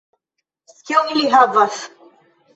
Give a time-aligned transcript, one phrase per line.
[0.87, 1.79] Kion ili havas